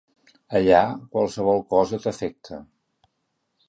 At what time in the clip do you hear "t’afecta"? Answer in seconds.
2.07-2.63